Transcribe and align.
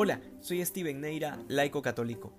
Hola, 0.00 0.20
soy 0.38 0.64
Steven 0.64 1.00
Neira, 1.00 1.40
laico 1.48 1.82
católico. 1.82 2.32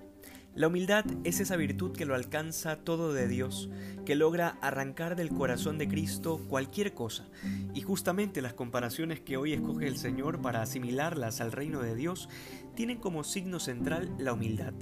La 0.55 0.67
humildad 0.67 1.03
es 1.25 1.41
esa 1.41 1.57
virtud 1.57 1.91
que 1.91 2.05
lo 2.05 2.15
alcanza 2.15 2.77
todo 2.77 3.11
de 3.11 3.27
Dios, 3.27 3.69
que 4.05 4.15
logra 4.15 4.57
arrancar 4.61 5.17
del 5.17 5.27
corazón 5.27 5.77
de 5.77 5.89
Cristo 5.89 6.39
cualquier 6.47 6.93
cosa. 6.93 7.27
Y 7.73 7.81
justamente 7.81 8.41
las 8.41 8.53
comparaciones 8.53 9.19
que 9.19 9.35
hoy 9.35 9.51
escoge 9.51 9.87
el 9.87 9.97
Señor 9.97 10.41
para 10.41 10.61
asimilarlas 10.61 11.41
al 11.41 11.51
reino 11.51 11.81
de 11.81 11.95
Dios 11.95 12.29
tienen 12.75 12.97
como 12.97 13.25
signo 13.25 13.59
central 13.59 14.15
la 14.17 14.31
humildad, 14.31 14.73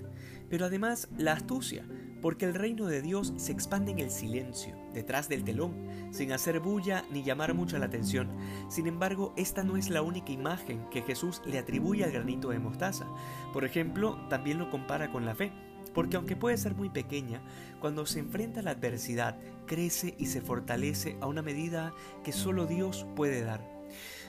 pero 0.48 0.68
además 0.68 1.10
la 1.18 1.34
astucia, 1.34 1.84
porque 2.22 2.46
el 2.46 2.54
reino 2.54 2.86
de 2.88 3.02
Dios 3.02 3.34
se 3.38 3.52
expande 3.52 3.92
en 3.92 4.00
el 4.00 4.12
silencio, 4.12 4.76
detrás 4.94 5.30
del 5.30 5.44
telón, 5.44 5.88
sin 6.12 6.32
hacer 6.32 6.60
bulla 6.60 7.04
ni 7.12 7.24
llamar 7.24 7.54
mucho 7.54 7.78
la 7.78 7.86
atención. 7.86 8.30
Sin 8.70 8.88
embargo, 8.88 9.34
esta 9.38 9.64
no 9.64 9.78
es 9.78 9.90
la 9.90 10.02
única 10.02 10.32
imagen 10.32 10.90
que 10.90 11.02
Jesús 11.02 11.42
le 11.46 11.60
atribuye 11.60 12.04
al 12.04 12.12
granito 12.12 12.50
de 12.50 12.60
mostaza. 12.60 13.08
Por 13.54 13.66
ejemplo, 13.66 14.18
también 14.30 14.58
lo 14.58 14.70
compara 14.70 15.12
con 15.12 15.26
la 15.26 15.36
fe 15.36 15.52
porque 15.94 16.16
aunque 16.16 16.36
puede 16.36 16.58
ser 16.58 16.76
muy 16.76 16.90
pequeña, 16.90 17.42
cuando 17.80 18.06
se 18.06 18.20
enfrenta 18.20 18.60
a 18.60 18.64
la 18.64 18.72
adversidad, 18.72 19.36
crece 19.66 20.14
y 20.20 20.28
se 20.28 20.42
fortalece 20.42 21.18
a 21.22 21.28
una 21.28 21.42
medida 21.42 21.92
que 22.24 22.32
solo 22.32 22.68
Dios 22.68 23.08
puede 23.16 23.42
dar. 23.44 23.68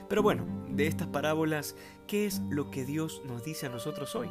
Pero 0.09 0.23
bueno, 0.23 0.47
de 0.69 0.87
estas 0.87 1.07
parábolas, 1.07 1.75
¿qué 2.07 2.25
es 2.25 2.41
lo 2.49 2.71
que 2.71 2.83
Dios 2.83 3.21
nos 3.25 3.43
dice 3.43 3.67
a 3.67 3.69
nosotros 3.69 4.15
hoy? 4.15 4.29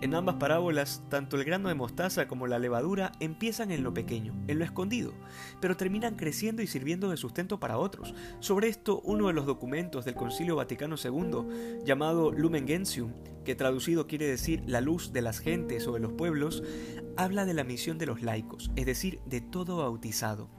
En 0.00 0.14
ambas 0.14 0.36
parábolas, 0.36 1.02
tanto 1.08 1.36
el 1.36 1.44
grano 1.44 1.68
de 1.68 1.74
mostaza 1.74 2.28
como 2.28 2.46
la 2.46 2.60
levadura 2.60 3.10
empiezan 3.18 3.72
en 3.72 3.82
lo 3.82 3.92
pequeño, 3.92 4.32
en 4.46 4.60
lo 4.60 4.64
escondido, 4.64 5.12
pero 5.60 5.76
terminan 5.76 6.14
creciendo 6.14 6.62
y 6.62 6.68
sirviendo 6.68 7.10
de 7.10 7.16
sustento 7.16 7.58
para 7.58 7.78
otros. 7.78 8.14
Sobre 8.38 8.68
esto, 8.68 9.00
uno 9.00 9.26
de 9.26 9.32
los 9.32 9.44
documentos 9.44 10.04
del 10.04 10.14
Concilio 10.14 10.54
Vaticano 10.54 10.94
II, 11.02 11.82
llamado 11.84 12.30
Lumen 12.30 12.68
Gentium, 12.68 13.12
que 13.44 13.56
traducido 13.56 14.06
quiere 14.06 14.26
decir 14.26 14.62
la 14.66 14.80
luz 14.80 15.12
de 15.12 15.22
las 15.22 15.40
gentes 15.40 15.88
o 15.88 15.94
de 15.94 16.00
los 16.00 16.12
pueblos, 16.12 16.62
habla 17.16 17.44
de 17.44 17.54
la 17.54 17.64
misión 17.64 17.98
de 17.98 18.06
los 18.06 18.22
laicos, 18.22 18.70
es 18.76 18.86
decir, 18.86 19.20
de 19.26 19.40
todo 19.40 19.78
bautizado. 19.78 20.57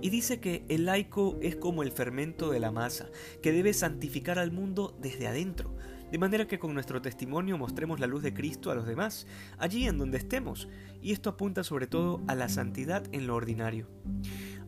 Y 0.00 0.10
dice 0.10 0.40
que 0.40 0.64
el 0.68 0.86
laico 0.86 1.38
es 1.42 1.56
como 1.56 1.82
el 1.82 1.92
fermento 1.92 2.50
de 2.50 2.60
la 2.60 2.70
masa, 2.70 3.10
que 3.42 3.52
debe 3.52 3.74
santificar 3.74 4.38
al 4.38 4.50
mundo 4.50 4.96
desde 5.00 5.26
adentro, 5.26 5.76
de 6.10 6.18
manera 6.18 6.48
que 6.48 6.58
con 6.58 6.74
nuestro 6.74 7.00
testimonio 7.02 7.58
mostremos 7.58 8.00
la 8.00 8.06
luz 8.06 8.22
de 8.22 8.34
Cristo 8.34 8.70
a 8.70 8.74
los 8.74 8.86
demás, 8.86 9.26
allí 9.58 9.86
en 9.86 9.98
donde 9.98 10.18
estemos, 10.18 10.68
y 11.02 11.12
esto 11.12 11.30
apunta 11.30 11.64
sobre 11.64 11.86
todo 11.86 12.22
a 12.26 12.34
la 12.34 12.48
santidad 12.48 13.04
en 13.12 13.26
lo 13.26 13.36
ordinario. 13.36 13.88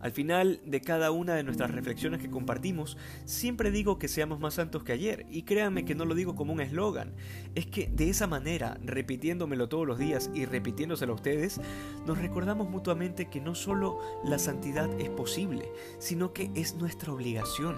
Al 0.02 0.12
final 0.12 0.60
de 0.66 0.80
cada 0.80 1.12
una 1.12 1.34
de 1.34 1.44
nuestras 1.44 1.70
reflexiones 1.70 2.20
que 2.20 2.28
compartimos, 2.28 2.98
siempre 3.24 3.70
digo 3.70 3.98
que 3.98 4.08
seamos 4.08 4.40
más 4.40 4.54
santos 4.54 4.82
que 4.82 4.92
ayer, 4.92 5.26
y 5.30 5.42
créanme 5.42 5.84
que 5.84 5.94
no 5.94 6.04
lo 6.04 6.14
digo 6.14 6.34
como 6.34 6.52
un 6.52 6.60
eslogan, 6.60 7.14
es 7.54 7.66
que 7.66 7.86
de 7.86 8.10
esa 8.10 8.26
manera, 8.26 8.78
repitiéndomelo 8.84 9.68
todos 9.68 9.86
los 9.86 9.98
días 9.98 10.30
y 10.34 10.44
repitiéndoselo 10.44 11.12
a 11.12 11.16
ustedes, 11.16 11.60
nos 12.04 12.18
recordamos 12.18 12.68
mutuamente 12.68 13.30
que 13.30 13.40
no 13.40 13.54
solo 13.54 14.00
la 14.24 14.38
santidad 14.38 14.90
es 15.00 15.08
posible, 15.08 15.70
sino 15.98 16.32
que 16.32 16.50
es 16.54 16.74
nuestra 16.74 17.12
obligación. 17.12 17.76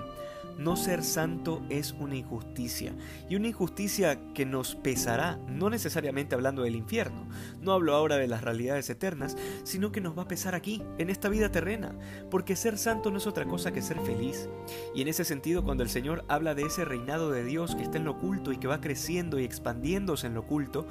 No 0.59 0.77
ser 0.77 1.03
santo 1.03 1.63
es 1.69 1.93
una 1.93 2.17
injusticia, 2.17 2.95
y 3.29 3.37
una 3.37 3.49
injusticia 3.49 4.21
que 4.35 4.47
nos 4.47 4.75
pesará, 4.77 5.39
no 5.49 5.71
necesariamente 5.71 6.35
hablando 6.35 6.63
del 6.63 6.77
infierno, 6.77 7.27
no 7.61 7.73
hablo 7.73 7.95
ahora 7.95 8.17
de 8.17 8.29
las 8.29 8.43
realidades 8.43 8.89
eternas, 8.89 9.37
sino 9.65 9.91
que 9.93 10.01
nos 10.01 10.17
va 10.17 10.23
a 10.23 10.29
pesar 10.29 10.55
aquí, 10.55 10.83
en 10.99 11.11
esta 11.11 11.29
vida 11.29 11.51
terrena, 11.51 11.97
porque 12.31 12.57
ser 12.57 12.79
santo 12.79 13.11
no 13.11 13.19
es 13.19 13.27
otra 13.27 13.47
cosa 13.47 13.73
que 13.73 13.83
ser 13.83 13.99
feliz. 14.01 14.49
Y 14.95 15.03
en 15.03 15.09
ese 15.09 15.25
sentido, 15.25 15.65
cuando 15.65 15.83
el 15.83 15.89
Señor 15.89 16.25
habla 16.29 16.55
de 16.55 16.63
ese 16.63 16.85
reinado 16.85 17.31
de 17.31 17.45
Dios 17.45 17.75
que 17.75 17.83
está 17.83 17.99
en 17.99 18.05
lo 18.05 18.13
oculto 18.13 18.53
y 18.53 18.59
que 18.59 18.69
va 18.69 18.81
creciendo 18.81 19.39
y 19.39 19.45
expandiéndose 19.45 20.27
en 20.27 20.35
lo 20.35 20.41
oculto, 20.41 20.87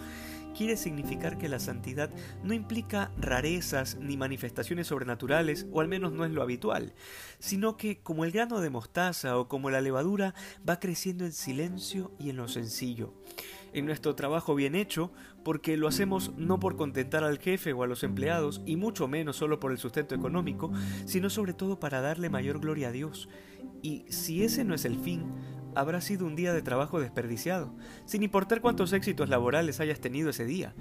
quiere 0.54 0.78
significar 0.78 1.38
que 1.38 1.50
la 1.50 1.60
santidad 1.60 2.10
no 2.44 2.54
implica 2.54 3.12
rarezas 3.18 3.98
ni 4.00 4.18
manifestaciones 4.18 4.88
sobrenaturales, 4.88 5.68
o 5.72 5.82
al 5.82 5.88
menos 5.88 6.14
no 6.14 6.26
es 6.26 6.32
lo 6.32 6.42
habitual, 6.42 6.94
sino 7.40 7.78
que 7.78 8.00
como 8.00 8.24
el 8.24 8.32
grano 8.32 8.62
de 8.62 8.70
mostaza 8.70 9.38
o 9.38 9.48
como 9.48 9.70
la 9.70 9.82
levadura 9.82 10.34
va 10.68 10.80
creciendo 10.80 11.26
en 11.26 11.32
silencio 11.32 12.12
y 12.20 12.30
en 12.30 12.38
lo 12.38 12.48
sencillo. 12.48 13.14
En 13.74 13.86
nuestro 13.86 14.16
trabajo 14.16 14.54
bien 14.54 14.76
hecho, 14.76 15.12
porque 15.44 15.78
lo 15.78 15.88
hacemos 15.88 16.32
no 16.38 16.60
por 16.60 16.78
contentar 16.78 17.24
al 17.24 17.40
jefe 17.40 17.74
o 17.74 17.84
a 17.84 17.88
los 17.88 18.04
empleados, 18.04 18.62
y 18.66 18.76
mucho 18.76 19.08
menos 19.08 19.36
solo 19.36 19.60
por 19.60 19.72
el 19.72 19.80
sustento 19.80 20.14
económico, 20.14 20.72
sino 21.06 21.30
sobre 21.30 21.54
todo 21.54 21.80
para 21.80 22.00
darle 22.00 22.30
mayor 22.30 22.60
gloria 22.60 22.90
a 22.90 22.92
Dios. 22.92 23.30
Y 23.82 24.06
si 24.10 24.44
ese 24.44 24.64
no 24.64 24.76
es 24.76 24.86
el 24.86 24.98
fin, 25.00 25.26
habrá 25.76 26.02
sido 26.02 26.26
un 26.26 26.36
día 26.36 26.54
de 26.54 26.62
trabajo 26.62 27.00
desperdiciado, 27.00 27.74
sin 28.06 28.24
importar 28.24 28.62
cuántos 28.62 28.94
éxitos 28.94 29.30
laborales 29.30 29.80
hayas 29.80 30.00
tenido 30.00 30.30
ese 30.30 30.46
día. 30.46 30.74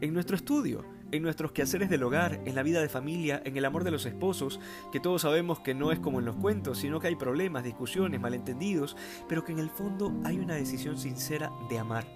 En 0.00 0.14
nuestro 0.14 0.36
estudio, 0.36 0.84
en 1.12 1.22
nuestros 1.22 1.52
quehaceres 1.52 1.90
del 1.90 2.02
hogar, 2.02 2.40
en 2.44 2.54
la 2.54 2.62
vida 2.62 2.80
de 2.80 2.88
familia, 2.88 3.40
en 3.44 3.56
el 3.56 3.64
amor 3.64 3.84
de 3.84 3.90
los 3.90 4.06
esposos, 4.06 4.58
que 4.90 4.98
todos 4.98 5.22
sabemos 5.22 5.60
que 5.60 5.74
no 5.74 5.92
es 5.92 5.98
como 5.98 6.18
en 6.18 6.24
los 6.24 6.36
cuentos, 6.36 6.78
sino 6.78 6.98
que 6.98 7.08
hay 7.08 7.16
problemas, 7.16 7.64
discusiones, 7.64 8.20
malentendidos, 8.20 8.96
pero 9.28 9.44
que 9.44 9.52
en 9.52 9.58
el 9.58 9.70
fondo 9.70 10.12
hay 10.24 10.38
una 10.38 10.54
decisión 10.54 10.98
sincera 10.98 11.52
de 11.68 11.78
amar. 11.78 12.06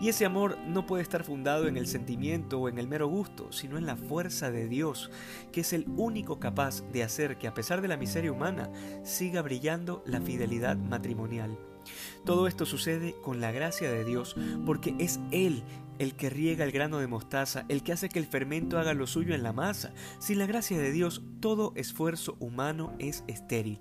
Y 0.00 0.08
ese 0.08 0.26
amor 0.26 0.58
no 0.66 0.86
puede 0.86 1.02
estar 1.02 1.24
fundado 1.24 1.68
en 1.68 1.76
el 1.76 1.86
sentimiento 1.86 2.60
o 2.60 2.68
en 2.68 2.78
el 2.78 2.88
mero 2.88 3.06
gusto, 3.06 3.52
sino 3.52 3.78
en 3.78 3.86
la 3.86 3.96
fuerza 3.96 4.50
de 4.50 4.68
Dios, 4.68 5.10
que 5.52 5.60
es 5.60 5.72
el 5.72 5.86
único 5.96 6.40
capaz 6.40 6.82
de 6.92 7.04
hacer 7.04 7.38
que 7.38 7.46
a 7.46 7.54
pesar 7.54 7.80
de 7.80 7.88
la 7.88 7.96
miseria 7.96 8.32
humana 8.32 8.70
siga 9.04 9.42
brillando 9.42 10.02
la 10.06 10.20
fidelidad 10.20 10.76
matrimonial. 10.76 11.56
Todo 12.24 12.46
esto 12.46 12.66
sucede 12.66 13.14
con 13.22 13.40
la 13.40 13.52
gracia 13.52 13.90
de 13.90 14.04
Dios, 14.04 14.36
porque 14.64 14.94
es 14.98 15.20
Él 15.30 15.62
el 15.98 16.14
que 16.14 16.30
riega 16.30 16.64
el 16.64 16.72
grano 16.72 16.98
de 16.98 17.06
mostaza, 17.06 17.64
el 17.68 17.82
que 17.82 17.92
hace 17.92 18.08
que 18.08 18.18
el 18.18 18.26
fermento 18.26 18.78
haga 18.78 18.94
lo 18.94 19.06
suyo 19.06 19.34
en 19.34 19.42
la 19.42 19.52
masa. 19.52 19.92
Sin 20.18 20.38
la 20.38 20.46
gracia 20.46 20.78
de 20.78 20.90
Dios, 20.90 21.22
todo 21.40 21.72
esfuerzo 21.76 22.36
humano 22.40 22.92
es 22.98 23.24
estéril. 23.28 23.80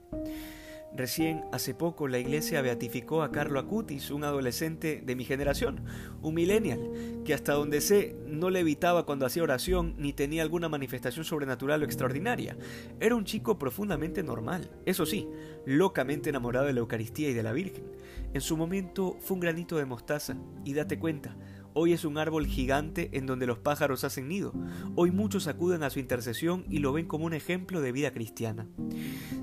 Recién, 0.94 1.46
hace 1.54 1.74
poco, 1.74 2.10
la 2.10 2.20
iglesia 2.20 2.62
beatificó 2.62 3.24
a 3.24 3.32
Carlo 3.32 3.60
Acutis, 3.60 4.12
un 4.12 4.26
adolescente 4.26 5.02
de 5.06 5.16
mi 5.16 5.24
generación, 5.24 5.86
un 6.22 6.34
millennial, 6.34 6.80
que 7.24 7.34
hasta 7.34 7.54
donde 7.54 7.80
sé 7.80 8.18
no 8.28 8.50
le 8.50 8.60
evitaba 8.60 9.06
cuando 9.06 9.26
hacía 9.26 9.44
oración 9.44 9.96
ni 9.98 10.12
tenía 10.12 10.42
alguna 10.42 10.68
manifestación 10.68 11.24
sobrenatural 11.24 11.82
o 11.82 11.86
extraordinaria. 11.86 12.58
Era 13.00 13.16
un 13.16 13.24
chico 13.24 13.58
profundamente 13.58 14.22
normal, 14.22 14.70
eso 14.86 15.06
sí, 15.06 15.30
locamente 15.66 16.30
enamorado 16.30 16.66
de 16.66 16.74
la 16.74 16.82
Eucaristía 16.82 17.30
y 17.30 17.34
de 17.34 17.44
la 17.44 17.54
Virgen. 17.54 17.86
En 18.34 18.42
su 18.42 18.58
momento 18.58 19.18
fue 19.22 19.36
un 19.36 19.42
granito 19.42 19.78
de 19.78 19.86
mostaza, 19.86 20.36
y 20.66 20.74
date 20.74 21.00
cuenta, 21.00 21.38
Hoy 21.74 21.94
es 21.94 22.04
un 22.04 22.18
árbol 22.18 22.48
gigante 22.48 23.10
en 23.14 23.26
donde 23.26 23.48
los 23.48 23.60
pájaros 23.60 24.04
hacen 24.04 24.28
nido. 24.28 24.54
Hoy 24.96 25.12
muchos 25.12 25.48
acuden 25.48 25.84
a 25.84 25.90
su 25.90 26.00
intercesión 26.00 26.66
y 26.70 26.80
lo 26.80 26.92
ven 26.92 27.08
como 27.08 27.26
un 27.26 27.34
ejemplo 27.34 27.80
de 27.80 27.94
vida 27.94 28.12
cristiana. 28.12 28.68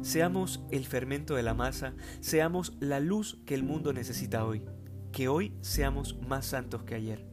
Seamos 0.03 0.63
el 0.71 0.85
fermento 0.85 1.35
de 1.35 1.43
la 1.43 1.55
masa, 1.55 1.95
seamos 2.21 2.75
la 2.81 3.01
luz 3.01 3.39
que 3.47 3.55
el 3.55 3.63
mundo 3.63 3.93
necesita 3.93 4.45
hoy. 4.45 4.63
Que 5.11 5.29
hoy 5.29 5.55
seamos 5.63 6.19
más 6.29 6.45
santos 6.45 6.83
que 6.83 6.95
ayer. 6.95 7.25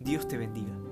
Dios 0.00 0.26
te 0.26 0.38
bendiga. 0.38 0.87